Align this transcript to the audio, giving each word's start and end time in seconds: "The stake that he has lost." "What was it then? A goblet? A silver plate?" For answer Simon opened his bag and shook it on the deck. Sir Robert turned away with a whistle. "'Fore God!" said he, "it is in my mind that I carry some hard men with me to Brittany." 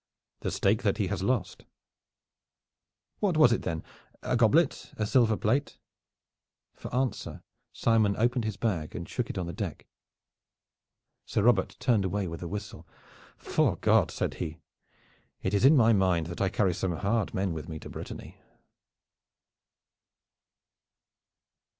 "The 0.39 0.49
stake 0.49 0.81
that 0.81 0.97
he 0.97 1.09
has 1.09 1.21
lost." 1.21 1.63
"What 3.19 3.37
was 3.37 3.51
it 3.53 3.61
then? 3.61 3.83
A 4.23 4.35
goblet? 4.35 4.91
A 4.97 5.05
silver 5.05 5.37
plate?" 5.37 5.77
For 6.73 6.91
answer 6.91 7.43
Simon 7.71 8.15
opened 8.17 8.43
his 8.45 8.57
bag 8.57 8.95
and 8.95 9.07
shook 9.07 9.29
it 9.29 9.37
on 9.37 9.45
the 9.45 9.53
deck. 9.53 9.85
Sir 11.27 11.43
Robert 11.43 11.77
turned 11.79 12.03
away 12.03 12.27
with 12.27 12.41
a 12.41 12.47
whistle. 12.47 12.87
"'Fore 13.37 13.75
God!" 13.75 14.09
said 14.09 14.33
he, 14.41 14.57
"it 15.43 15.53
is 15.53 15.65
in 15.65 15.77
my 15.77 15.93
mind 15.93 16.25
that 16.25 16.41
I 16.41 16.49
carry 16.49 16.73
some 16.73 16.95
hard 16.97 17.35
men 17.35 17.53
with 17.53 17.69
me 17.69 17.77
to 17.77 17.87
Brittany." 17.87 18.39